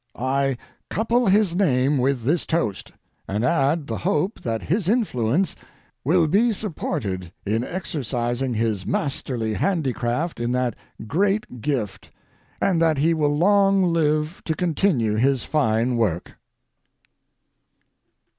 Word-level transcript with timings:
I 0.15 0.57
couple 0.89 1.27
his 1.27 1.55
name 1.55 1.99
with 1.99 2.23
this 2.23 2.47
toast, 2.47 2.91
and 3.27 3.45
add 3.45 3.85
the 3.85 3.99
hope 3.99 4.39
that 4.41 4.63
his 4.63 4.89
influence 4.89 5.55
will 6.03 6.25
be 6.25 6.51
supported 6.53 7.31
in 7.45 7.63
exercising 7.63 8.55
his 8.55 8.83
masterly 8.83 9.53
handicraft 9.53 10.39
in 10.39 10.53
that 10.53 10.75
great 11.05 11.61
gift, 11.61 12.09
and 12.59 12.81
that 12.81 12.97
he 12.97 13.13
will 13.13 13.37
long 13.37 13.93
live 13.93 14.41
to 14.45 14.55
continue 14.55 15.17
his 15.17 15.43
fine 15.43 15.97
work. 15.97 16.33